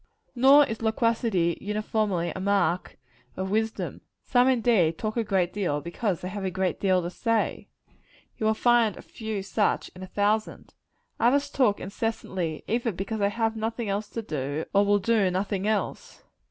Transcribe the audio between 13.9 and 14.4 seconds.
to